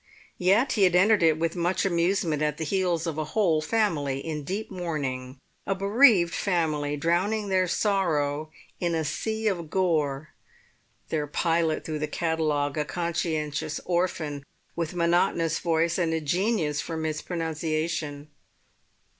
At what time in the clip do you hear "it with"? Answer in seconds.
1.21-1.55